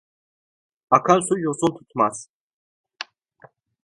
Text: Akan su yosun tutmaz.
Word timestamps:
Akan 0.95 1.19
su 1.27 1.35
yosun 1.43 1.71
tutmaz. 1.75 2.17